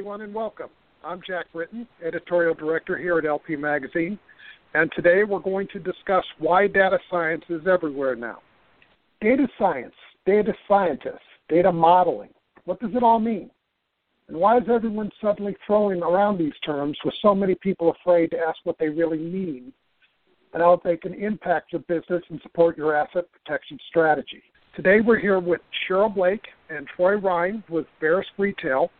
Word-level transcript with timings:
everyone, 0.00 0.22
and 0.22 0.32
welcome. 0.32 0.70
I'm 1.04 1.20
Jack 1.26 1.52
Britton, 1.52 1.86
editorial 2.02 2.54
director 2.54 2.96
here 2.96 3.18
at 3.18 3.26
LP 3.26 3.54
Magazine, 3.54 4.18
and 4.72 4.90
today 4.96 5.24
we're 5.24 5.40
going 5.40 5.68
to 5.74 5.78
discuss 5.78 6.24
why 6.38 6.68
data 6.68 6.98
science 7.10 7.44
is 7.50 7.66
everywhere 7.66 8.16
now. 8.16 8.38
Data 9.20 9.46
science, 9.58 9.92
data 10.24 10.54
scientists, 10.66 11.28
data 11.50 11.70
modeling. 11.70 12.30
What 12.64 12.80
does 12.80 12.94
it 12.94 13.02
all 13.02 13.18
mean? 13.18 13.50
And 14.28 14.38
why 14.38 14.56
is 14.56 14.62
everyone 14.70 15.10
suddenly 15.20 15.54
throwing 15.66 16.02
around 16.02 16.38
these 16.38 16.58
terms 16.64 16.96
with 17.04 17.12
so 17.20 17.34
many 17.34 17.54
people 17.54 17.90
afraid 17.90 18.30
to 18.30 18.38
ask 18.38 18.56
what 18.64 18.78
they 18.78 18.88
really 18.88 19.18
mean 19.18 19.70
and 20.54 20.62
how 20.62 20.80
they 20.82 20.96
can 20.96 21.12
impact 21.12 21.74
your 21.74 21.82
business 21.82 22.22
and 22.30 22.40
support 22.40 22.78
your 22.78 22.96
asset 22.96 23.26
protection 23.32 23.78
strategy? 23.90 24.42
Today 24.74 25.02
we're 25.02 25.18
here 25.18 25.40
with 25.40 25.60
Cheryl 25.86 26.14
Blake 26.14 26.46
and 26.70 26.86
Troy 26.96 27.16
Ryan 27.16 27.62
with 27.68 27.84
Verisk 28.00 28.32
Retail 28.38 28.90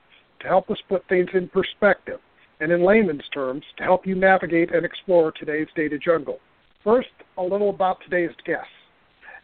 to 0.40 0.48
help 0.48 0.70
us 0.70 0.78
put 0.88 1.06
things 1.08 1.28
in 1.34 1.48
perspective 1.48 2.20
and 2.60 2.70
in 2.72 2.84
layman's 2.84 3.28
terms 3.32 3.64
to 3.76 3.84
help 3.84 4.06
you 4.06 4.14
navigate 4.14 4.74
and 4.74 4.84
explore 4.84 5.32
today's 5.32 5.68
data 5.74 5.98
jungle. 5.98 6.38
First, 6.84 7.08
a 7.38 7.42
little 7.42 7.70
about 7.70 7.98
today's 8.02 8.34
guests. 8.46 8.68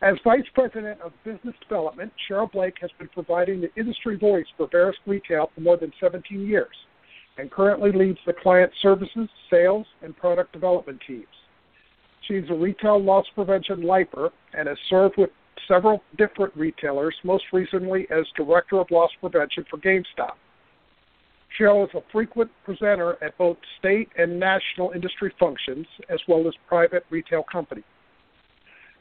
As 0.02 0.16
Vice 0.24 0.44
President 0.54 1.00
of 1.00 1.12
Business 1.24 1.54
Development, 1.62 2.12
Cheryl 2.28 2.50
Blake 2.52 2.76
has 2.82 2.90
been 2.98 3.08
providing 3.08 3.60
the 3.62 3.74
industry 3.76 4.16
voice 4.16 4.46
for 4.56 4.68
Verisk 4.68 5.00
Retail 5.06 5.50
for 5.54 5.60
more 5.62 5.78
than 5.78 5.92
17 6.00 6.46
years 6.46 6.74
and 7.38 7.50
currently 7.50 7.92
leads 7.92 8.18
the 8.26 8.32
client 8.32 8.72
services, 8.82 9.28
sales, 9.50 9.86
and 10.02 10.16
product 10.16 10.52
development 10.52 11.00
teams. 11.06 11.26
She's 12.26 12.44
a 12.50 12.54
retail 12.54 13.02
loss 13.02 13.26
prevention 13.34 13.82
lifer 13.82 14.30
and 14.54 14.68
has 14.68 14.78
served 14.88 15.16
with 15.16 15.30
several 15.68 16.02
different 16.18 16.54
retailers, 16.56 17.14
most 17.24 17.44
recently 17.52 18.06
as 18.10 18.26
Director 18.36 18.78
of 18.80 18.90
Loss 18.90 19.10
Prevention 19.20 19.64
for 19.70 19.78
GameStop. 19.78 20.34
Cheryl 21.58 21.84
is 21.84 21.94
a 21.94 22.02
frequent 22.12 22.50
presenter 22.64 23.16
at 23.22 23.36
both 23.38 23.56
state 23.78 24.08
and 24.18 24.38
national 24.38 24.92
industry 24.92 25.32
functions, 25.38 25.86
as 26.08 26.20
well 26.28 26.46
as 26.46 26.54
private 26.68 27.04
retail 27.10 27.44
companies. 27.50 27.84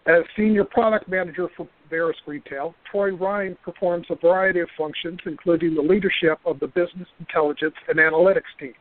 As 0.07 0.23
Senior 0.37 0.65
Product 0.65 1.07
Manager 1.09 1.47
for 1.57 1.67
Verisk 1.91 2.27
Retail, 2.27 2.75
Troy 2.89 3.09
Ryan 3.11 3.57
performs 3.63 4.05
a 4.11 4.15
variety 4.15 4.59
of 4.59 4.69
functions, 4.77 5.19
including 5.25 5.73
the 5.73 5.81
leadership 5.81 6.37
of 6.45 6.59
the 6.59 6.67
Business 6.67 7.07
Intelligence 7.19 7.73
and 7.87 7.97
Analytics 7.97 8.53
team. 8.59 8.73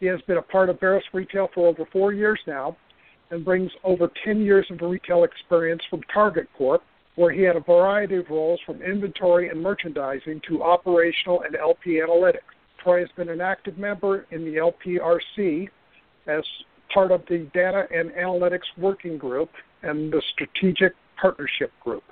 He 0.00 0.06
has 0.06 0.20
been 0.22 0.38
a 0.38 0.42
part 0.42 0.68
of 0.68 0.80
Verisk 0.80 1.12
Retail 1.12 1.48
for 1.54 1.68
over 1.68 1.84
four 1.92 2.12
years 2.12 2.40
now 2.48 2.76
and 3.30 3.44
brings 3.44 3.70
over 3.84 4.10
10 4.24 4.40
years 4.40 4.66
of 4.70 4.80
retail 4.82 5.22
experience 5.22 5.82
from 5.88 6.02
Target 6.12 6.48
Corp, 6.58 6.82
where 7.14 7.30
he 7.30 7.42
had 7.42 7.54
a 7.54 7.60
variety 7.60 8.16
of 8.16 8.28
roles 8.28 8.60
from 8.66 8.82
inventory 8.82 9.48
and 9.48 9.62
merchandising 9.62 10.40
to 10.48 10.62
operational 10.64 11.42
and 11.42 11.54
LP 11.54 12.00
analytics. 12.00 12.40
Troy 12.82 13.00
has 13.00 13.08
been 13.16 13.28
an 13.28 13.40
active 13.40 13.78
member 13.78 14.26
in 14.30 14.44
the 14.44 14.56
LPRC 14.56 15.68
as 16.26 16.42
part 16.92 17.10
of 17.10 17.22
the 17.28 17.48
Data 17.54 17.86
and 17.94 18.10
Analytics 18.10 18.60
Working 18.78 19.18
Group 19.18 19.50
and 19.82 20.12
the 20.12 20.22
Strategic 20.32 20.94
Partnership 21.20 21.72
Group. 21.82 22.04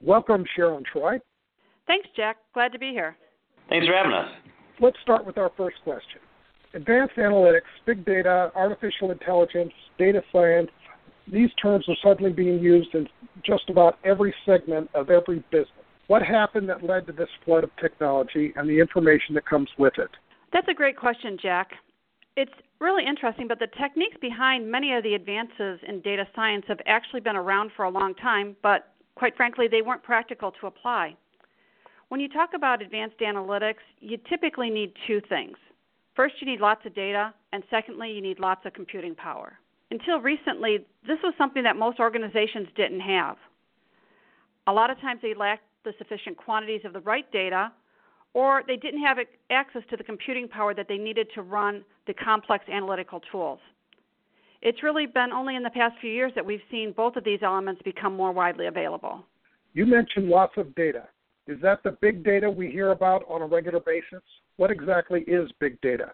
Welcome, 0.00 0.44
Sharon 0.54 0.84
Troy. 0.90 1.18
Thanks, 1.86 2.08
Jack. 2.16 2.38
Glad 2.52 2.72
to 2.72 2.78
be 2.78 2.90
here. 2.90 3.16
Thanks 3.68 3.86
for 3.86 3.94
having 3.94 4.12
us. 4.12 4.28
Let's 4.80 4.96
start 5.02 5.24
with 5.24 5.38
our 5.38 5.50
first 5.56 5.76
question. 5.84 6.20
Advanced 6.74 7.14
analytics, 7.16 7.60
big 7.86 8.04
data, 8.04 8.50
artificial 8.54 9.12
intelligence, 9.12 9.72
data 9.98 10.22
science, 10.32 10.70
these 11.32 11.50
terms 11.60 11.86
are 11.88 11.96
suddenly 12.02 12.32
being 12.32 12.58
used 12.58 12.94
in 12.94 13.08
just 13.44 13.70
about 13.70 13.98
every 14.04 14.34
segment 14.44 14.90
of 14.94 15.08
every 15.08 15.42
business. 15.50 15.68
What 16.06 16.22
happened 16.22 16.68
that 16.68 16.82
led 16.82 17.06
to 17.06 17.12
this 17.12 17.28
flood 17.44 17.64
of 17.64 17.70
technology 17.80 18.52
and 18.56 18.68
the 18.68 18.78
information 18.78 19.34
that 19.34 19.46
comes 19.46 19.68
with 19.78 19.94
it? 19.98 20.10
That's 20.52 20.68
a 20.68 20.74
great 20.74 20.96
question, 20.96 21.38
Jack. 21.40 21.70
It's 22.36 22.52
really 22.80 23.06
interesting, 23.06 23.48
but 23.48 23.58
the 23.58 23.68
techniques 23.80 24.16
behind 24.20 24.70
many 24.70 24.92
of 24.94 25.02
the 25.02 25.14
advances 25.14 25.80
in 25.86 26.00
data 26.02 26.26
science 26.34 26.64
have 26.68 26.80
actually 26.86 27.20
been 27.20 27.36
around 27.36 27.70
for 27.76 27.84
a 27.84 27.90
long 27.90 28.14
time, 28.14 28.56
but 28.62 28.92
quite 29.14 29.36
frankly, 29.36 29.66
they 29.68 29.82
weren't 29.82 30.02
practical 30.02 30.52
to 30.60 30.66
apply. 30.66 31.16
When 32.08 32.20
you 32.20 32.28
talk 32.28 32.50
about 32.54 32.82
advanced 32.82 33.18
analytics, 33.20 33.82
you 34.00 34.18
typically 34.28 34.68
need 34.68 34.92
two 35.06 35.20
things. 35.28 35.56
First, 36.14 36.34
you 36.40 36.46
need 36.46 36.60
lots 36.60 36.84
of 36.84 36.94
data, 36.94 37.32
and 37.52 37.62
secondly, 37.70 38.12
you 38.12 38.20
need 38.20 38.38
lots 38.38 38.66
of 38.66 38.74
computing 38.74 39.14
power. 39.14 39.58
Until 39.90 40.20
recently, 40.20 40.84
this 41.06 41.18
was 41.22 41.34
something 41.38 41.62
that 41.62 41.76
most 41.76 41.98
organizations 41.98 42.68
didn't 42.76 43.00
have. 43.00 43.36
A 44.66 44.72
lot 44.72 44.90
of 44.90 45.00
times 45.00 45.20
they 45.22 45.34
lacked 45.34 45.64
the 45.84 45.92
sufficient 45.98 46.36
quantities 46.36 46.80
of 46.84 46.92
the 46.92 47.00
right 47.00 47.30
data, 47.32 47.72
or 48.32 48.62
they 48.66 48.76
didn't 48.76 49.02
have 49.02 49.18
access 49.50 49.82
to 49.90 49.96
the 49.96 50.04
computing 50.04 50.48
power 50.48 50.74
that 50.74 50.86
they 50.88 50.98
needed 50.98 51.28
to 51.34 51.42
run 51.42 51.84
the 52.06 52.14
complex 52.14 52.64
analytical 52.68 53.20
tools. 53.30 53.60
It's 54.60 54.82
really 54.82 55.06
been 55.06 55.30
only 55.30 55.56
in 55.56 55.62
the 55.62 55.70
past 55.70 55.94
few 56.00 56.10
years 56.10 56.32
that 56.34 56.44
we've 56.44 56.62
seen 56.70 56.92
both 56.96 57.16
of 57.16 57.24
these 57.24 57.40
elements 57.42 57.82
become 57.84 58.16
more 58.16 58.32
widely 58.32 58.66
available. 58.66 59.24
You 59.74 59.86
mentioned 59.86 60.28
lots 60.28 60.54
of 60.56 60.74
data. 60.74 61.08
Is 61.46 61.60
that 61.60 61.82
the 61.82 61.92
big 62.00 62.24
data 62.24 62.50
we 62.50 62.70
hear 62.70 62.90
about 62.92 63.24
on 63.28 63.42
a 63.42 63.46
regular 63.46 63.80
basis? 63.80 64.22
What 64.56 64.70
exactly 64.70 65.20
is 65.22 65.50
big 65.60 65.80
data? 65.82 66.12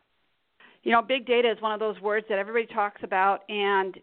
You 0.83 0.93
know, 0.93 1.03
big 1.03 1.27
data 1.27 1.51
is 1.51 1.61
one 1.61 1.73
of 1.73 1.79
those 1.79 2.01
words 2.01 2.27
that 2.29 2.39
everybody 2.39 2.67
talks 2.67 3.03
about, 3.05 3.49
and 3.49 3.97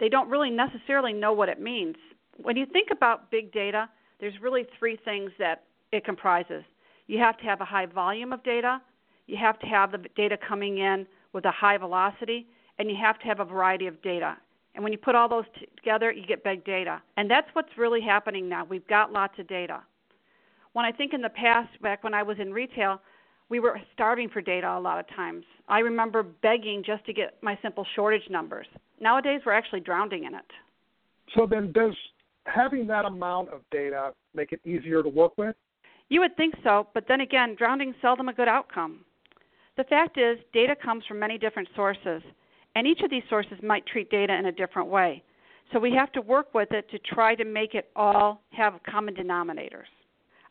they 0.00 0.08
don't 0.08 0.30
really 0.30 0.50
necessarily 0.50 1.12
know 1.12 1.32
what 1.32 1.48
it 1.48 1.60
means. 1.60 1.96
When 2.40 2.56
you 2.56 2.66
think 2.66 2.88
about 2.92 3.30
big 3.30 3.52
data, 3.52 3.88
there's 4.20 4.34
really 4.42 4.66
three 4.78 4.98
things 5.04 5.30
that 5.38 5.64
it 5.92 6.04
comprises. 6.04 6.64
You 7.06 7.18
have 7.18 7.38
to 7.38 7.44
have 7.44 7.60
a 7.60 7.64
high 7.64 7.86
volume 7.86 8.32
of 8.32 8.42
data, 8.42 8.80
you 9.26 9.36
have 9.36 9.58
to 9.60 9.66
have 9.66 9.92
the 9.92 9.98
data 10.16 10.36
coming 10.36 10.78
in 10.78 11.06
with 11.32 11.44
a 11.44 11.50
high 11.50 11.76
velocity, 11.76 12.46
and 12.78 12.90
you 12.90 12.96
have 13.00 13.18
to 13.20 13.26
have 13.26 13.40
a 13.40 13.44
variety 13.44 13.86
of 13.86 14.00
data. 14.02 14.36
And 14.74 14.84
when 14.84 14.92
you 14.92 14.98
put 14.98 15.14
all 15.14 15.28
those 15.28 15.44
t- 15.58 15.66
together, 15.76 16.12
you 16.12 16.24
get 16.26 16.44
big 16.44 16.64
data. 16.64 17.02
And 17.16 17.30
that's 17.30 17.48
what's 17.52 17.76
really 17.76 18.00
happening 18.00 18.48
now. 18.48 18.64
We've 18.64 18.86
got 18.86 19.12
lots 19.12 19.34
of 19.38 19.48
data. 19.48 19.82
When 20.72 20.84
I 20.84 20.92
think 20.92 21.12
in 21.12 21.20
the 21.20 21.30
past, 21.30 21.68
back 21.82 22.04
when 22.04 22.14
I 22.14 22.22
was 22.22 22.38
in 22.38 22.52
retail, 22.52 23.00
we 23.48 23.60
were 23.60 23.80
starving 23.94 24.28
for 24.28 24.40
data 24.40 24.68
a 24.68 24.80
lot 24.80 25.00
of 25.00 25.08
times. 25.16 25.44
I 25.68 25.80
remember 25.80 26.22
begging 26.22 26.82
just 26.84 27.04
to 27.06 27.12
get 27.12 27.42
my 27.42 27.58
simple 27.62 27.86
shortage 27.96 28.28
numbers. 28.30 28.66
Nowadays, 29.00 29.40
we're 29.44 29.52
actually 29.52 29.80
drowning 29.80 30.24
in 30.24 30.34
it. 30.34 30.44
So 31.36 31.46
then, 31.46 31.72
does 31.72 31.94
having 32.48 32.86
that 32.86 33.04
amount 33.04 33.50
of 33.50 33.60
data 33.70 34.12
make 34.34 34.52
it 34.52 34.60
easier 34.64 35.02
to 35.02 35.08
work 35.08 35.36
with? 35.36 35.54
You 36.08 36.20
would 36.20 36.36
think 36.36 36.54
so, 36.64 36.88
but 36.94 37.06
then 37.06 37.20
again, 37.20 37.54
drowning 37.56 37.94
seldom 38.00 38.28
a 38.28 38.32
good 38.32 38.48
outcome. 38.48 39.04
The 39.76 39.84
fact 39.84 40.18
is, 40.18 40.38
data 40.52 40.74
comes 40.74 41.04
from 41.06 41.18
many 41.18 41.38
different 41.38 41.68
sources, 41.76 42.22
and 42.74 42.86
each 42.86 43.00
of 43.02 43.10
these 43.10 43.22
sources 43.28 43.58
might 43.62 43.86
treat 43.86 44.10
data 44.10 44.34
in 44.34 44.46
a 44.46 44.52
different 44.52 44.88
way. 44.88 45.22
So 45.72 45.78
we 45.78 45.92
have 45.92 46.12
to 46.12 46.22
work 46.22 46.54
with 46.54 46.72
it 46.72 46.90
to 46.90 46.98
try 46.98 47.34
to 47.34 47.44
make 47.44 47.74
it 47.74 47.90
all 47.94 48.40
have 48.50 48.80
common 48.88 49.14
denominators. 49.14 49.90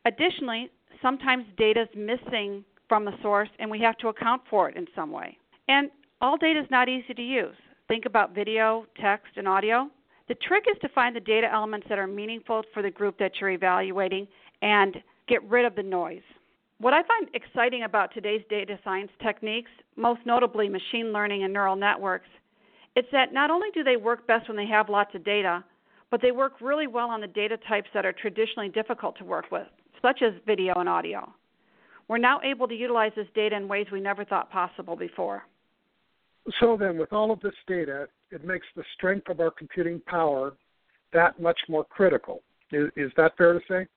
Additionally, 0.05 0.69
sometimes 1.01 1.45
data 1.57 1.81
is 1.81 1.89
missing 1.95 2.63
from 2.87 3.03
the 3.03 3.13
source 3.21 3.49
and 3.59 3.69
we 3.69 3.79
have 3.81 3.97
to 3.97 4.09
account 4.09 4.41
for 4.49 4.69
it 4.69 4.77
in 4.77 4.85
some 4.95 5.11
way. 5.11 5.37
And 5.67 5.89
all 6.21 6.37
data 6.37 6.59
is 6.59 6.67
not 6.69 6.87
easy 6.87 7.13
to 7.13 7.21
use. 7.21 7.55
Think 7.87 8.05
about 8.05 8.35
video, 8.35 8.85
text, 8.99 9.33
and 9.37 9.47
audio. 9.47 9.89
The 10.27 10.35
trick 10.35 10.65
is 10.69 10.77
to 10.81 10.89
find 10.89 11.15
the 11.15 11.21
data 11.21 11.47
elements 11.51 11.87
that 11.89 11.97
are 11.97 12.07
meaningful 12.07 12.63
for 12.73 12.81
the 12.81 12.91
group 12.91 13.17
that 13.19 13.39
you're 13.39 13.51
evaluating 13.51 14.27
and 14.61 14.97
get 15.27 15.43
rid 15.49 15.65
of 15.65 15.75
the 15.75 15.83
noise. 15.83 16.21
What 16.79 16.93
I 16.93 17.01
find 17.03 17.29
exciting 17.33 17.83
about 17.83 18.13
today's 18.13 18.43
data 18.49 18.77
science 18.83 19.11
techniques, 19.23 19.71
most 19.95 20.19
notably 20.25 20.69
machine 20.69 21.11
learning 21.13 21.43
and 21.43 21.53
neural 21.53 21.75
networks, 21.75 22.27
is 22.95 23.05
that 23.11 23.33
not 23.33 23.49
only 23.49 23.69
do 23.73 23.83
they 23.83 23.95
work 23.95 24.27
best 24.27 24.47
when 24.47 24.57
they 24.57 24.67
have 24.67 24.89
lots 24.89 25.15
of 25.15 25.23
data, 25.23 25.63
but 26.11 26.21
they 26.21 26.31
work 26.31 26.61
really 26.61 26.87
well 26.87 27.09
on 27.09 27.21
the 27.21 27.27
data 27.27 27.57
types 27.67 27.89
that 27.93 28.05
are 28.05 28.13
traditionally 28.13 28.69
difficult 28.69 29.17
to 29.17 29.25
work 29.25 29.45
with, 29.51 29.67
such 30.01 30.21
as 30.21 30.33
video 30.45 30.75
and 30.75 30.89
audio. 30.89 31.31
We're 32.07 32.17
now 32.17 32.39
able 32.43 32.67
to 32.67 32.75
utilize 32.75 33.11
this 33.15 33.27
data 33.33 33.55
in 33.55 33.67
ways 33.67 33.87
we 33.91 33.99
never 33.99 34.23
thought 34.23 34.51
possible 34.51 34.95
before. 34.95 35.43
So 36.59 36.77
then, 36.77 36.97
with 36.97 37.11
all 37.11 37.31
of 37.31 37.39
this 37.41 37.53
data, 37.67 38.07
it 38.31 38.45
makes 38.45 38.65
the 38.75 38.83
strength 38.95 39.29
of 39.29 39.39
our 39.39 39.51
computing 39.51 40.01
power 40.05 40.53
that 41.13 41.39
much 41.41 41.59
more 41.67 41.83
critical. 41.83 42.41
Is, 42.71 42.89
is 42.95 43.11
that 43.17 43.35
fair 43.37 43.53
to 43.53 43.59
say? 43.67 43.87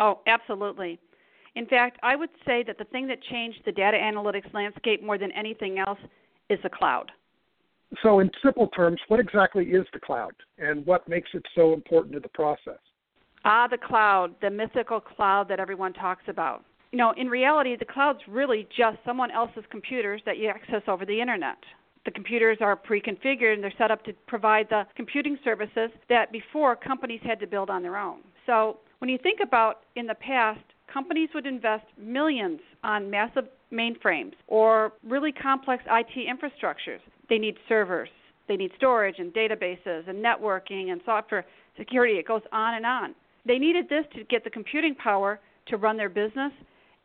Oh, 0.00 0.20
absolutely. 0.26 0.98
In 1.54 1.66
fact, 1.66 1.98
I 2.02 2.16
would 2.16 2.30
say 2.44 2.62
that 2.66 2.78
the 2.78 2.84
thing 2.84 3.06
that 3.08 3.22
changed 3.22 3.60
the 3.64 3.72
data 3.72 3.96
analytics 3.96 4.52
landscape 4.52 5.02
more 5.02 5.18
than 5.18 5.32
anything 5.32 5.78
else 5.78 5.98
is 6.50 6.58
the 6.62 6.68
cloud. 6.68 7.10
So, 8.02 8.18
in 8.18 8.30
simple 8.42 8.68
terms, 8.68 9.00
what 9.08 9.20
exactly 9.20 9.66
is 9.66 9.86
the 9.92 10.00
cloud 10.00 10.32
and 10.58 10.84
what 10.84 11.08
makes 11.08 11.30
it 11.32 11.42
so 11.54 11.72
important 11.72 12.14
to 12.14 12.20
the 12.20 12.28
process? 12.28 12.78
Ah, 13.44 13.68
the 13.68 13.78
cloud, 13.78 14.34
the 14.42 14.50
mythical 14.50 15.00
cloud 15.00 15.48
that 15.48 15.60
everyone 15.60 15.92
talks 15.92 16.24
about 16.26 16.64
you 16.96 17.02
know, 17.02 17.12
in 17.14 17.28
reality, 17.28 17.76
the 17.76 17.84
cloud's 17.84 18.20
really 18.26 18.66
just 18.74 18.96
someone 19.04 19.30
else's 19.30 19.64
computers 19.70 20.22
that 20.24 20.38
you 20.38 20.48
access 20.48 20.80
over 20.88 21.04
the 21.04 21.20
internet. 21.20 21.58
The 22.06 22.10
computers 22.10 22.56
are 22.62 22.74
pre 22.74 23.02
configured 23.02 23.52
and 23.52 23.62
they're 23.62 23.74
set 23.76 23.90
up 23.90 24.02
to 24.06 24.14
provide 24.26 24.68
the 24.70 24.84
computing 24.96 25.36
services 25.44 25.90
that 26.08 26.32
before 26.32 26.74
companies 26.74 27.20
had 27.22 27.38
to 27.40 27.46
build 27.46 27.68
on 27.68 27.82
their 27.82 27.98
own. 27.98 28.20
So, 28.46 28.78
when 29.00 29.10
you 29.10 29.18
think 29.22 29.40
about 29.42 29.80
in 29.94 30.06
the 30.06 30.14
past, 30.14 30.62
companies 30.90 31.28
would 31.34 31.44
invest 31.44 31.84
millions 31.98 32.60
on 32.82 33.10
massive 33.10 33.44
mainframes 33.70 34.32
or 34.46 34.94
really 35.06 35.32
complex 35.32 35.84
IT 35.90 36.16
infrastructures. 36.16 37.00
They 37.28 37.36
need 37.36 37.56
servers, 37.68 38.08
they 38.48 38.56
need 38.56 38.70
storage 38.74 39.16
and 39.18 39.34
databases 39.34 40.08
and 40.08 40.24
networking 40.24 40.92
and 40.92 41.02
software 41.04 41.44
security. 41.76 42.14
It 42.14 42.26
goes 42.26 42.40
on 42.52 42.72
and 42.72 42.86
on. 42.86 43.14
They 43.44 43.58
needed 43.58 43.90
this 43.90 44.06
to 44.14 44.24
get 44.24 44.44
the 44.44 44.50
computing 44.50 44.94
power 44.94 45.40
to 45.66 45.76
run 45.76 45.98
their 45.98 46.08
business 46.08 46.52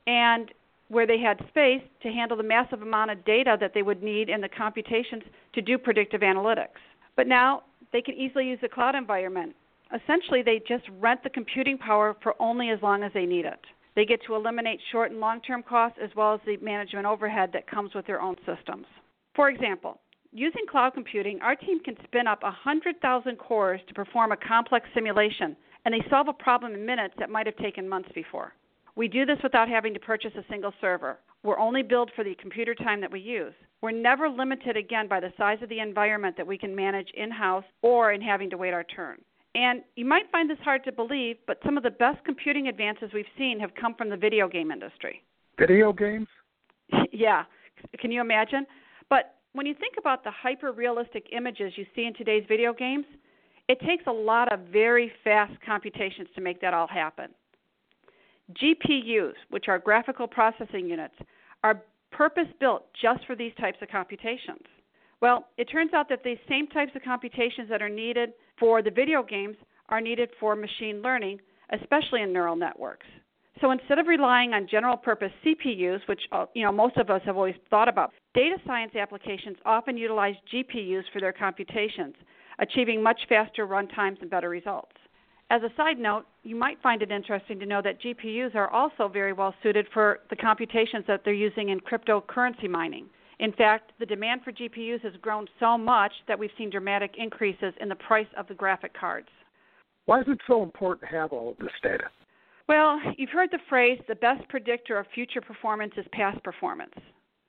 and 0.07 0.51
where 0.89 1.07
they 1.07 1.19
had 1.19 1.37
space 1.47 1.81
to 2.03 2.09
handle 2.09 2.35
the 2.35 2.43
massive 2.43 2.81
amount 2.81 3.11
of 3.11 3.23
data 3.23 3.55
that 3.59 3.73
they 3.73 3.81
would 3.81 4.03
need 4.03 4.29
in 4.29 4.41
the 4.41 4.49
computations 4.49 5.23
to 5.53 5.61
do 5.61 5.77
predictive 5.77 6.21
analytics. 6.21 6.81
But 7.15 7.27
now 7.27 7.63
they 7.93 8.01
can 8.01 8.15
easily 8.15 8.47
use 8.47 8.59
the 8.61 8.69
cloud 8.69 8.95
environment. 8.95 9.55
Essentially, 9.93 10.41
they 10.41 10.61
just 10.67 10.83
rent 10.99 11.23
the 11.23 11.29
computing 11.29 11.77
power 11.77 12.15
for 12.21 12.35
only 12.39 12.69
as 12.69 12.81
long 12.81 13.03
as 13.03 13.11
they 13.13 13.25
need 13.25 13.45
it. 13.45 13.59
They 13.95 14.05
get 14.05 14.21
to 14.25 14.35
eliminate 14.35 14.79
short 14.91 15.11
and 15.11 15.19
long 15.19 15.41
term 15.41 15.63
costs 15.63 15.99
as 16.01 16.09
well 16.15 16.33
as 16.33 16.39
the 16.45 16.57
management 16.57 17.05
overhead 17.05 17.51
that 17.53 17.69
comes 17.69 17.93
with 17.93 18.07
their 18.07 18.21
own 18.21 18.35
systems. 18.45 18.85
For 19.35 19.49
example, 19.49 19.99
using 20.31 20.65
cloud 20.69 20.93
computing, 20.93 21.39
our 21.41 21.55
team 21.55 21.81
can 21.83 21.95
spin 22.03 22.27
up 22.27 22.43
100,000 22.43 23.37
cores 23.37 23.81
to 23.87 23.93
perform 23.93 24.31
a 24.31 24.37
complex 24.37 24.87
simulation, 24.93 25.55
and 25.83 25.93
they 25.93 26.05
solve 26.09 26.27
a 26.27 26.33
problem 26.33 26.73
in 26.73 26.85
minutes 26.85 27.13
that 27.19 27.29
might 27.29 27.45
have 27.45 27.57
taken 27.57 27.87
months 27.87 28.09
before. 28.15 28.53
We 28.95 29.07
do 29.07 29.25
this 29.25 29.37
without 29.41 29.69
having 29.69 29.93
to 29.93 29.99
purchase 29.99 30.31
a 30.37 30.45
single 30.49 30.73
server. 30.81 31.19
We're 31.43 31.59
only 31.59 31.81
billed 31.81 32.11
for 32.15 32.23
the 32.23 32.35
computer 32.35 32.75
time 32.75 33.01
that 33.01 33.11
we 33.11 33.19
use. 33.19 33.53
We're 33.81 33.91
never 33.91 34.29
limited 34.29 34.77
again 34.77 35.07
by 35.07 35.19
the 35.19 35.33
size 35.37 35.57
of 35.63 35.69
the 35.69 35.79
environment 35.79 36.37
that 36.37 36.45
we 36.45 36.57
can 36.57 36.75
manage 36.75 37.09
in 37.15 37.31
house 37.31 37.63
or 37.81 38.11
in 38.11 38.21
having 38.21 38.49
to 38.51 38.57
wait 38.57 38.73
our 38.73 38.83
turn. 38.83 39.17
And 39.55 39.81
you 39.95 40.05
might 40.05 40.31
find 40.31 40.49
this 40.49 40.59
hard 40.63 40.83
to 40.85 40.91
believe, 40.91 41.37
but 41.47 41.59
some 41.65 41.77
of 41.77 41.83
the 41.83 41.89
best 41.89 42.23
computing 42.23 42.67
advances 42.67 43.09
we've 43.13 43.25
seen 43.37 43.59
have 43.59 43.71
come 43.75 43.95
from 43.95 44.09
the 44.09 44.17
video 44.17 44.47
game 44.47 44.71
industry. 44.71 45.23
Video 45.57 45.91
games? 45.91 46.27
yeah. 47.11 47.43
Can 47.99 48.11
you 48.11 48.21
imagine? 48.21 48.65
But 49.09 49.35
when 49.53 49.65
you 49.65 49.73
think 49.73 49.95
about 49.97 50.23
the 50.23 50.31
hyper 50.31 50.71
realistic 50.71 51.25
images 51.35 51.73
you 51.75 51.85
see 51.95 52.05
in 52.05 52.13
today's 52.13 52.43
video 52.47 52.73
games, 52.73 53.05
it 53.67 53.79
takes 53.81 54.03
a 54.07 54.11
lot 54.11 54.51
of 54.53 54.59
very 54.71 55.11
fast 55.23 55.53
computations 55.65 56.27
to 56.35 56.41
make 56.41 56.61
that 56.61 56.73
all 56.73 56.87
happen. 56.87 57.31
GPUs, 58.53 59.33
which 59.49 59.65
are 59.67 59.79
graphical 59.79 60.27
processing 60.27 60.87
units, 60.87 61.15
are 61.63 61.83
purpose 62.11 62.47
built 62.59 62.85
just 63.01 63.25
for 63.25 63.35
these 63.35 63.53
types 63.59 63.77
of 63.81 63.89
computations. 63.89 64.63
Well, 65.21 65.47
it 65.57 65.65
turns 65.65 65.93
out 65.93 66.09
that 66.09 66.23
these 66.23 66.37
same 66.49 66.67
types 66.67 66.91
of 66.95 67.03
computations 67.03 67.69
that 67.69 67.81
are 67.81 67.89
needed 67.89 68.33
for 68.59 68.81
the 68.81 68.89
video 68.89 69.23
games 69.23 69.55
are 69.89 70.01
needed 70.01 70.29
for 70.39 70.55
machine 70.55 71.01
learning, 71.01 71.39
especially 71.71 72.21
in 72.21 72.33
neural 72.33 72.55
networks. 72.55 73.05
So 73.59 73.69
instead 73.71 73.99
of 73.99 74.07
relying 74.07 74.53
on 74.53 74.67
general 74.69 74.97
purpose 74.97 75.31
CPUs, 75.45 75.99
which 76.07 76.21
uh, 76.31 76.45
you 76.55 76.63
know 76.63 76.71
most 76.71 76.97
of 76.97 77.11
us 77.11 77.21
have 77.25 77.37
always 77.37 77.55
thought 77.69 77.87
about, 77.87 78.11
data 78.33 78.55
science 78.65 78.95
applications 78.95 79.57
often 79.65 79.97
utilize 79.97 80.35
GPUs 80.51 81.03
for 81.13 81.19
their 81.19 81.33
computations, 81.33 82.15
achieving 82.57 83.03
much 83.03 83.19
faster 83.29 83.67
run 83.67 83.87
times 83.89 84.17
and 84.21 84.31
better 84.31 84.49
results. 84.49 84.95
As 85.51 85.63
a 85.63 85.75
side 85.75 85.99
note, 85.99 86.23
you 86.43 86.55
might 86.55 86.81
find 86.81 87.01
it 87.01 87.11
interesting 87.11 87.59
to 87.59 87.65
know 87.65 87.81
that 87.81 88.01
GPUs 88.01 88.55
are 88.55 88.69
also 88.69 89.09
very 89.09 89.33
well 89.33 89.53
suited 89.61 89.85
for 89.93 90.19
the 90.29 90.35
computations 90.37 91.03
that 91.09 91.23
they're 91.25 91.33
using 91.33 91.69
in 91.69 91.81
cryptocurrency 91.81 92.69
mining. 92.69 93.07
In 93.39 93.51
fact, 93.51 93.91
the 93.99 94.05
demand 94.05 94.43
for 94.45 94.53
GPUs 94.53 95.01
has 95.01 95.11
grown 95.21 95.47
so 95.59 95.77
much 95.77 96.13
that 96.29 96.39
we've 96.39 96.51
seen 96.57 96.69
dramatic 96.69 97.15
increases 97.17 97.73
in 97.81 97.89
the 97.89 97.95
price 97.95 98.29
of 98.37 98.47
the 98.47 98.53
graphic 98.53 98.97
cards. 98.97 99.27
Why 100.05 100.21
is 100.21 100.25
it 100.29 100.39
so 100.47 100.63
important 100.63 101.01
to 101.01 101.17
have 101.17 101.33
all 101.33 101.49
of 101.49 101.57
this 101.57 101.73
data? 101.83 102.05
Well, 102.69 103.01
you've 103.17 103.31
heard 103.31 103.51
the 103.51 103.59
phrase 103.67 103.99
the 104.07 104.15
best 104.15 104.47
predictor 104.47 104.97
of 104.99 105.05
future 105.13 105.41
performance 105.41 105.91
is 105.97 106.05
past 106.13 106.41
performance. 106.45 106.95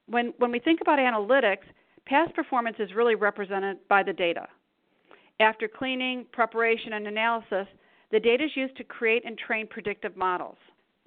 When, 0.08 0.34
when 0.38 0.50
we 0.50 0.58
think 0.58 0.80
about 0.80 0.98
analytics, 0.98 1.70
past 2.06 2.34
performance 2.34 2.78
is 2.80 2.94
really 2.96 3.14
represented 3.14 3.76
by 3.88 4.02
the 4.02 4.12
data. 4.12 4.48
After 5.38 5.68
cleaning, 5.68 6.26
preparation, 6.32 6.94
and 6.94 7.06
analysis, 7.06 7.68
the 8.12 8.20
data 8.20 8.44
is 8.44 8.50
used 8.54 8.76
to 8.76 8.84
create 8.84 9.24
and 9.24 9.36
train 9.36 9.66
predictive 9.66 10.16
models. 10.16 10.56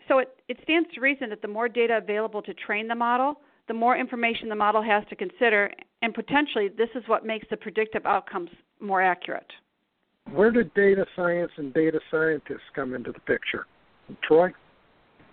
So 0.07 0.17
it, 0.17 0.35
it 0.49 0.57
stands 0.63 0.89
to 0.93 1.01
reason 1.01 1.29
that 1.29 1.41
the 1.41 1.47
more 1.47 1.69
data 1.69 1.97
available 1.97 2.41
to 2.41 2.53
train 2.53 2.87
the 2.87 2.95
model, 2.95 3.39
the 3.67 3.73
more 3.73 3.95
information 3.95 4.49
the 4.49 4.55
model 4.55 4.81
has 4.81 5.03
to 5.09 5.15
consider, 5.15 5.71
and 6.01 6.13
potentially 6.13 6.67
this 6.67 6.89
is 6.95 7.03
what 7.07 7.25
makes 7.25 7.47
the 7.49 7.57
predictive 7.57 8.05
outcomes 8.05 8.49
more 8.79 9.01
accurate. 9.01 9.51
Where 10.31 10.51
did 10.51 10.73
data 10.73 11.05
science 11.15 11.51
and 11.57 11.73
data 11.73 11.99
scientists 12.11 12.67
come 12.75 12.93
into 12.93 13.11
the 13.11 13.19
picture? 13.21 13.65
Troy? 14.23 14.51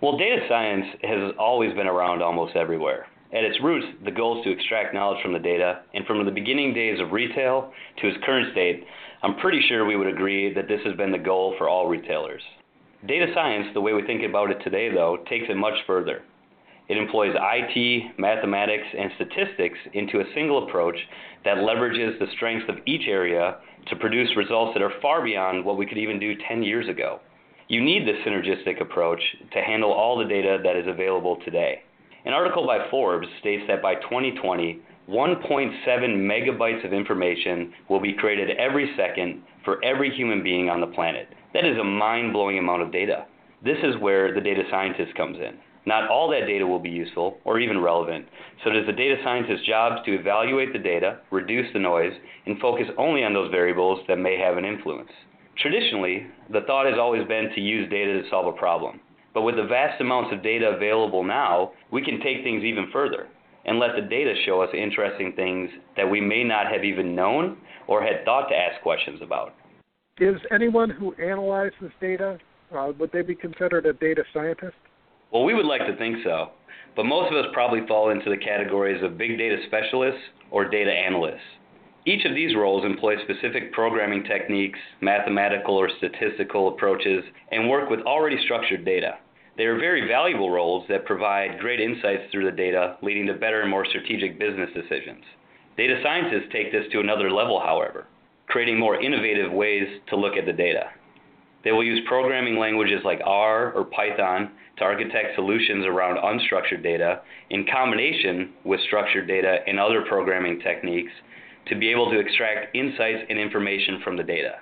Well, 0.00 0.18
data 0.18 0.44
science 0.48 0.86
has 1.02 1.32
always 1.38 1.72
been 1.74 1.86
around 1.86 2.22
almost 2.22 2.56
everywhere. 2.56 3.06
At 3.32 3.44
its 3.44 3.62
roots, 3.62 3.86
the 4.04 4.10
goal 4.10 4.38
is 4.38 4.44
to 4.44 4.50
extract 4.50 4.92
knowledge 4.92 5.22
from 5.22 5.32
the 5.32 5.38
data, 5.38 5.80
and 5.94 6.04
from 6.06 6.22
the 6.24 6.30
beginning 6.30 6.74
days 6.74 7.00
of 7.00 7.12
retail 7.12 7.72
to 7.98 8.08
its 8.08 8.22
current 8.24 8.52
state, 8.52 8.84
I'm 9.22 9.36
pretty 9.36 9.62
sure 9.68 9.86
we 9.86 9.96
would 9.96 10.06
agree 10.06 10.52
that 10.52 10.68
this 10.68 10.80
has 10.84 10.94
been 10.96 11.12
the 11.12 11.18
goal 11.18 11.54
for 11.56 11.66
all 11.66 11.88
retailers. 11.88 12.42
Data 13.06 13.32
science, 13.34 13.68
the 13.72 13.80
way 13.80 13.94
we 13.94 14.02
think 14.02 14.22
about 14.22 14.50
it 14.50 14.58
today, 14.62 14.92
though, 14.92 15.24
takes 15.30 15.46
it 15.48 15.56
much 15.56 15.78
further. 15.86 16.22
It 16.88 16.98
employs 16.98 17.34
IT, 17.34 18.18
mathematics, 18.18 18.86
and 18.98 19.10
statistics 19.14 19.78
into 19.94 20.20
a 20.20 20.34
single 20.34 20.68
approach 20.68 20.96
that 21.46 21.56
leverages 21.56 22.18
the 22.18 22.26
strengths 22.36 22.68
of 22.68 22.76
each 22.84 23.08
area 23.08 23.56
to 23.86 23.96
produce 23.96 24.36
results 24.36 24.74
that 24.74 24.82
are 24.82 25.00
far 25.00 25.24
beyond 25.24 25.64
what 25.64 25.78
we 25.78 25.86
could 25.86 25.98
even 25.98 26.20
do 26.20 26.34
10 26.48 26.62
years 26.62 26.86
ago. 26.86 27.20
You 27.68 27.82
need 27.82 28.06
this 28.06 28.18
synergistic 28.26 28.82
approach 28.82 29.22
to 29.52 29.62
handle 29.62 29.90
all 29.90 30.18
the 30.18 30.26
data 30.26 30.58
that 30.62 30.76
is 30.76 30.86
available 30.86 31.38
today. 31.46 31.82
An 32.24 32.32
article 32.32 32.64
by 32.64 32.88
Forbes 32.88 33.26
states 33.40 33.64
that 33.66 33.82
by 33.82 33.96
2020, 33.96 34.78
1.7 35.08 35.74
megabytes 35.88 36.84
of 36.84 36.92
information 36.92 37.72
will 37.88 37.98
be 37.98 38.12
created 38.12 38.56
every 38.58 38.94
second 38.96 39.42
for 39.64 39.84
every 39.84 40.08
human 40.14 40.40
being 40.40 40.70
on 40.70 40.80
the 40.80 40.86
planet. 40.86 41.26
That 41.52 41.64
is 41.64 41.76
a 41.78 41.84
mind 41.84 42.32
blowing 42.32 42.58
amount 42.58 42.82
of 42.82 42.92
data. 42.92 43.26
This 43.64 43.78
is 43.82 44.00
where 44.00 44.32
the 44.32 44.40
data 44.40 44.62
scientist 44.70 45.16
comes 45.16 45.36
in. 45.38 45.58
Not 45.84 46.08
all 46.08 46.30
that 46.30 46.46
data 46.46 46.64
will 46.64 46.78
be 46.78 46.90
useful 46.90 47.38
or 47.44 47.58
even 47.58 47.80
relevant, 47.80 48.26
so 48.62 48.70
it 48.70 48.76
is 48.76 48.86
the 48.86 48.92
data 48.92 49.16
scientist's 49.24 49.66
job 49.66 50.04
to 50.04 50.14
evaluate 50.14 50.72
the 50.72 50.78
data, 50.78 51.18
reduce 51.32 51.72
the 51.72 51.80
noise, 51.80 52.12
and 52.46 52.60
focus 52.60 52.86
only 52.98 53.24
on 53.24 53.34
those 53.34 53.50
variables 53.50 53.98
that 54.06 54.20
may 54.20 54.38
have 54.38 54.58
an 54.58 54.64
influence. 54.64 55.10
Traditionally, 55.58 56.28
the 56.52 56.60
thought 56.68 56.86
has 56.86 57.00
always 57.00 57.26
been 57.26 57.50
to 57.56 57.60
use 57.60 57.90
data 57.90 58.22
to 58.22 58.30
solve 58.30 58.46
a 58.46 58.56
problem. 58.56 59.00
But 59.34 59.42
with 59.42 59.56
the 59.56 59.64
vast 59.64 60.00
amounts 60.00 60.32
of 60.32 60.42
data 60.42 60.68
available 60.76 61.24
now, 61.24 61.72
we 61.90 62.02
can 62.02 62.20
take 62.20 62.42
things 62.42 62.64
even 62.64 62.90
further 62.92 63.28
and 63.64 63.78
let 63.78 63.90
the 63.94 64.02
data 64.02 64.34
show 64.44 64.60
us 64.60 64.70
interesting 64.74 65.32
things 65.34 65.70
that 65.96 66.08
we 66.08 66.20
may 66.20 66.44
not 66.44 66.70
have 66.70 66.84
even 66.84 67.14
known 67.14 67.56
or 67.86 68.02
had 68.02 68.24
thought 68.24 68.48
to 68.48 68.56
ask 68.56 68.82
questions 68.82 69.20
about. 69.22 69.54
Is 70.18 70.36
anyone 70.50 70.90
who 70.90 71.14
analyzes 71.14 71.90
data, 72.00 72.38
uh, 72.76 72.92
would 72.98 73.10
they 73.12 73.22
be 73.22 73.34
considered 73.34 73.86
a 73.86 73.92
data 73.94 74.24
scientist? 74.34 74.76
Well, 75.32 75.44
we 75.44 75.54
would 75.54 75.64
like 75.64 75.86
to 75.86 75.96
think 75.96 76.18
so, 76.24 76.50
but 76.94 77.06
most 77.06 77.32
of 77.32 77.38
us 77.38 77.50
probably 77.54 77.86
fall 77.86 78.10
into 78.10 78.28
the 78.28 78.36
categories 78.36 79.02
of 79.02 79.16
big 79.16 79.38
data 79.38 79.56
specialists 79.66 80.20
or 80.50 80.68
data 80.68 80.90
analysts. 80.90 81.40
Each 82.04 82.24
of 82.24 82.34
these 82.34 82.56
roles 82.56 82.84
employ 82.84 83.14
specific 83.22 83.72
programming 83.72 84.24
techniques, 84.24 84.78
mathematical 85.00 85.76
or 85.76 85.88
statistical 85.98 86.68
approaches, 86.68 87.22
and 87.52 87.70
work 87.70 87.88
with 87.88 88.00
already 88.00 88.36
structured 88.44 88.84
data. 88.84 89.18
They 89.56 89.64
are 89.64 89.78
very 89.78 90.08
valuable 90.08 90.50
roles 90.50 90.86
that 90.88 91.04
provide 91.04 91.58
great 91.60 91.80
insights 91.80 92.30
through 92.30 92.46
the 92.46 92.56
data, 92.56 92.96
leading 93.02 93.26
to 93.26 93.34
better 93.34 93.60
and 93.60 93.70
more 93.70 93.84
strategic 93.84 94.38
business 94.38 94.70
decisions. 94.74 95.24
Data 95.76 96.00
scientists 96.02 96.50
take 96.52 96.72
this 96.72 96.86
to 96.92 97.00
another 97.00 97.30
level, 97.30 97.60
however, 97.60 98.06
creating 98.46 98.78
more 98.78 99.00
innovative 99.00 99.52
ways 99.52 99.86
to 100.08 100.16
look 100.16 100.36
at 100.36 100.46
the 100.46 100.52
data. 100.52 100.90
They 101.64 101.72
will 101.72 101.84
use 101.84 102.00
programming 102.08 102.58
languages 102.58 103.00
like 103.04 103.20
R 103.24 103.72
or 103.72 103.84
Python 103.84 104.50
to 104.78 104.84
architect 104.84 105.34
solutions 105.36 105.84
around 105.86 106.16
unstructured 106.16 106.82
data 106.82 107.20
in 107.50 107.66
combination 107.70 108.54
with 108.64 108.80
structured 108.86 109.28
data 109.28 109.58
and 109.66 109.78
other 109.78 110.02
programming 110.08 110.60
techniques 110.60 111.12
to 111.68 111.76
be 111.76 111.90
able 111.90 112.10
to 112.10 112.18
extract 112.18 112.74
insights 112.74 113.24
and 113.28 113.38
information 113.38 114.00
from 114.02 114.16
the 114.16 114.22
data. 114.22 114.56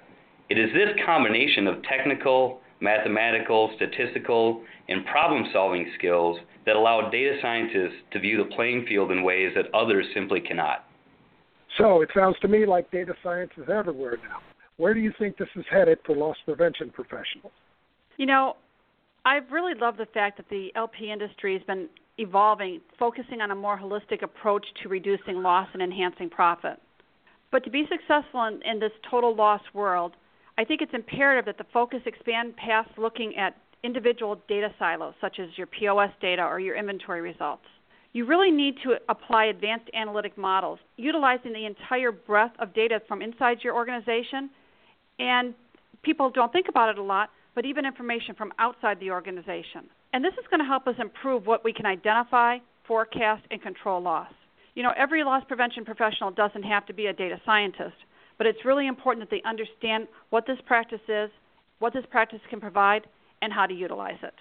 It 0.51 0.59
is 0.59 0.71
this 0.75 0.91
combination 1.07 1.67
of 1.67 1.83
technical, 1.85 2.61
mathematical, 2.81 3.71
statistical, 3.77 4.63
and 4.89 5.05
problem 5.07 5.45
solving 5.53 5.91
skills 5.99 6.39
that 6.67 6.77
allow 6.77 7.09
data 7.11 7.37
scientists 7.41 8.01
to 8.13 8.21
view 8.21 8.37
the 8.37 8.55
playing 8.55 8.87
field 8.87 9.11
in 9.11 9.23
ways 9.23 9.53
that 9.55 9.73
others 9.75 10.07
simply 10.15 10.41
cannot. 10.41 10.85
So 11.79 12.03
it 12.03 12.11
sounds 12.15 12.37
to 12.41 12.49
me 12.49 12.67
like 12.67 12.91
data 12.91 13.15
science 13.23 13.51
is 13.57 13.69
everywhere 13.69 14.19
now. 14.23 14.39
Where 14.77 14.95
do 14.95 15.01
you 15.01 15.13
think 15.19 15.37
this 15.37 15.49
is 15.57 15.65
headed 15.71 15.99
for 16.05 16.17
loss 16.17 16.37
prevention 16.45 16.91
professionals? 16.91 17.53
You 18.17 18.27
know, 18.27 18.57
I 19.25 19.37
really 19.51 19.75
love 19.75 19.97
the 19.97 20.07
fact 20.07 20.39
that 20.39 20.49
the 20.49 20.73
LP 20.75 21.13
industry 21.13 21.53
has 21.53 21.63
been 21.67 21.89
evolving, 22.19 22.81
focusing 22.99 23.41
on 23.41 23.51
a 23.51 23.55
more 23.55 23.79
holistic 23.79 24.23
approach 24.23 24.67
to 24.83 24.89
reducing 24.89 25.43
loss 25.43 25.69
and 25.73 25.83
enhancing 25.83 26.31
profit. 26.31 26.81
But 27.51 27.65
to 27.65 27.71
be 27.71 27.87
successful 27.91 28.45
in, 28.45 28.61
in 28.63 28.79
this 28.79 28.93
total 29.11 29.35
loss 29.35 29.63
world, 29.75 30.13
I 30.61 30.65
think 30.67 30.83
it's 30.83 30.93
imperative 30.93 31.47
that 31.47 31.57
the 31.57 31.73
focus 31.73 32.01
expand 32.05 32.55
past 32.55 32.91
looking 32.99 33.35
at 33.35 33.57
individual 33.83 34.39
data 34.47 34.69
silos, 34.79 35.15
such 35.19 35.39
as 35.39 35.49
your 35.57 35.67
POS 35.67 36.11
data 36.21 36.43
or 36.43 36.61
your 36.61 36.77
inventory 36.77 37.23
results. 37.23 37.65
you 38.13 38.27
really 38.27 38.51
need 38.51 38.75
to 38.83 38.97
apply 39.09 39.47
advanced 39.47 39.89
analytic 39.95 40.37
models, 40.37 40.79
utilizing 40.97 41.53
the 41.53 41.65
entire 41.65 42.11
breadth 42.11 42.55
of 42.59 42.75
data 42.75 43.01
from 43.07 43.23
inside 43.23 43.59
your 43.63 43.75
organization. 43.75 44.51
And 45.19 45.55
people 46.03 46.31
don't 46.31 46.53
think 46.53 46.69
about 46.69 46.89
it 46.89 46.99
a 46.99 47.03
lot, 47.03 47.31
but 47.55 47.65
even 47.65 47.87
information 47.87 48.35
from 48.35 48.53
outside 48.59 48.99
the 49.01 49.11
organization. 49.11 49.89
And 50.13 50.25
this 50.25 50.33
is 50.35 50.47
going 50.51 50.61
to 50.61 50.67
help 50.67 50.87
us 50.89 50.97
improve 50.99 51.47
what 51.47 51.65
we 51.65 51.73
can 51.73 51.87
identify, 51.87 52.59
forecast, 52.87 53.45
and 53.51 53.63
control 53.63 54.03
loss. 54.03 54.33
You 54.75 54.83
know, 54.83 54.93
every 54.97 55.23
loss 55.23 55.45
prevention 55.47 55.85
professional 55.85 56.33
doesn't 56.33 56.65
have 56.65 56.87
to 56.87 56.93
be 56.93 57.07
a 57.07 57.13
data 57.13 57.41
scientist, 57.47 57.97
but 58.41 58.47
it's 58.47 58.65
really 58.65 58.87
important 58.87 59.23
that 59.23 59.31
they 59.31 59.47
understand 59.47 60.09
what 60.31 60.47
this 60.47 60.57
practice 60.65 61.03
is, 61.09 61.29
what 61.79 61.93
this 61.93 62.07
practice 62.11 62.41
can 62.49 62.59
provide, 62.59 63.03
and 63.43 63.53
how 63.53 63.67
to 63.67 63.75
utilize 63.75 64.17
it. 64.23 64.33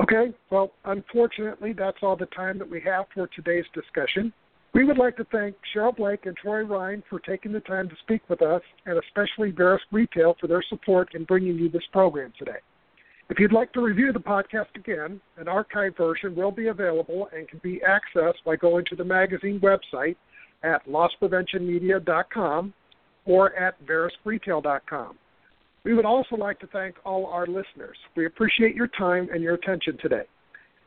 Okay, 0.00 0.32
well, 0.48 0.72
unfortunately, 0.86 1.74
that's 1.74 1.98
all 2.00 2.16
the 2.16 2.24
time 2.34 2.56
that 2.56 2.70
we 2.70 2.80
have 2.80 3.04
for 3.12 3.26
today's 3.26 3.66
discussion. 3.74 4.32
We 4.72 4.84
would 4.84 4.96
like 4.96 5.18
to 5.18 5.26
thank 5.30 5.56
Cheryl 5.76 5.94
Blake 5.94 6.24
and 6.24 6.34
Troy 6.38 6.62
Ryan 6.62 7.02
for 7.10 7.20
taking 7.20 7.52
the 7.52 7.60
time 7.60 7.86
to 7.90 7.94
speak 8.02 8.22
with 8.30 8.40
us, 8.40 8.62
and 8.86 8.98
especially 8.98 9.52
Verisk 9.52 9.80
Retail 9.92 10.34
for 10.40 10.46
their 10.46 10.64
support 10.70 11.14
in 11.14 11.24
bringing 11.24 11.58
you 11.58 11.68
this 11.68 11.84
program 11.92 12.32
today. 12.38 12.60
If 13.28 13.38
you'd 13.38 13.52
like 13.52 13.74
to 13.74 13.82
review 13.82 14.14
the 14.14 14.20
podcast 14.20 14.74
again, 14.74 15.20
an 15.36 15.48
archived 15.48 15.98
version 15.98 16.34
will 16.34 16.50
be 16.50 16.68
available 16.68 17.28
and 17.36 17.46
can 17.46 17.60
be 17.62 17.82
accessed 17.86 18.42
by 18.46 18.56
going 18.56 18.86
to 18.86 18.96
the 18.96 19.04
magazine 19.04 19.60
website 19.60 20.16
at 20.62 20.88
losspreventionmedia.com 20.88 22.72
or 23.24 23.54
at 23.54 23.74
veriskretail.com. 23.86 25.16
We 25.84 25.94
would 25.94 26.04
also 26.04 26.36
like 26.36 26.60
to 26.60 26.66
thank 26.68 26.94
all 27.04 27.26
our 27.26 27.46
listeners. 27.46 27.96
We 28.16 28.26
appreciate 28.26 28.76
your 28.76 28.88
time 28.88 29.28
and 29.32 29.42
your 29.42 29.54
attention 29.54 29.98
today. 30.00 30.22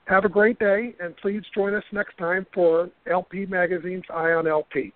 Have 0.06 0.24
a 0.24 0.30
great 0.30 0.60
day, 0.60 0.96
and 1.00 1.18
please 1.18 1.42
join 1.54 1.74
us 1.74 1.84
next 1.92 2.18
time 2.18 2.46
for 2.54 2.90
LP 3.12 3.46
Magazine's 3.48 4.04
Eye 4.10 4.32
on 4.32 4.48
LP. 4.48 4.94